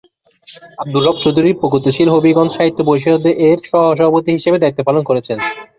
আব্দুর 0.81 1.03
রউফ 1.05 1.17
চৌধুরী 1.23 1.51
প্রগতিশীল 1.61 2.07
হবিগঞ্জ 2.11 2.51
সাহিত্য 2.53 2.79
পরিষদের 2.87 3.33
এর 3.47 3.59
সহ 3.69 3.83
সভাপতি 3.99 4.29
হিসেবে 4.33 4.57
দায়িত্ব 4.59 4.81
পালন 4.87 5.01
করেছেন। 5.09 5.37